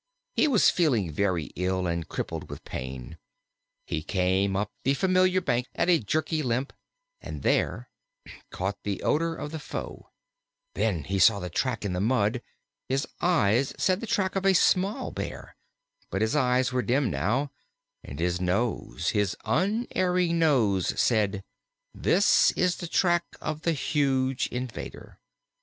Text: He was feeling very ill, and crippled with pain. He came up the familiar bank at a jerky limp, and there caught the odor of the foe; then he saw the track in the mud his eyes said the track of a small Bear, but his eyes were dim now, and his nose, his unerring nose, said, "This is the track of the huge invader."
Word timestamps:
He 0.35 0.47
was 0.47 0.71
feeling 0.71 1.11
very 1.11 1.51
ill, 1.55 1.85
and 1.85 2.09
crippled 2.09 2.49
with 2.49 2.63
pain. 2.65 3.19
He 3.85 4.01
came 4.01 4.55
up 4.55 4.71
the 4.83 4.95
familiar 4.95 5.41
bank 5.41 5.67
at 5.75 5.89
a 5.91 5.99
jerky 5.99 6.41
limp, 6.41 6.73
and 7.21 7.43
there 7.43 7.87
caught 8.49 8.79
the 8.81 9.03
odor 9.03 9.35
of 9.35 9.51
the 9.51 9.59
foe; 9.59 10.09
then 10.73 11.03
he 11.03 11.19
saw 11.19 11.37
the 11.39 11.51
track 11.51 11.85
in 11.85 11.93
the 11.93 12.01
mud 12.01 12.41
his 12.89 13.07
eyes 13.21 13.75
said 13.77 13.99
the 13.99 14.07
track 14.07 14.35
of 14.35 14.43
a 14.43 14.55
small 14.55 15.11
Bear, 15.11 15.55
but 16.09 16.23
his 16.23 16.35
eyes 16.35 16.73
were 16.73 16.81
dim 16.81 17.11
now, 17.11 17.51
and 18.03 18.17
his 18.19 18.41
nose, 18.41 19.09
his 19.09 19.37
unerring 19.45 20.39
nose, 20.39 20.99
said, 20.99 21.43
"This 21.93 22.49
is 22.53 22.77
the 22.77 22.87
track 22.87 23.25
of 23.39 23.61
the 23.61 23.73
huge 23.73 24.47
invader." 24.47 25.19